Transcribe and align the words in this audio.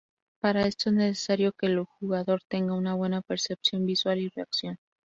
Para 0.39 0.65
esto 0.65 0.89
es 0.89 0.95
necesario 0.95 1.51
que 1.51 1.67
el 1.67 1.79
jugador 1.83 2.41
tenga 2.47 2.73
una 2.73 2.95
buena 2.95 3.21
percepción 3.21 3.85
visual 3.85 4.17
y 4.17 4.29
reacción. 4.29 4.79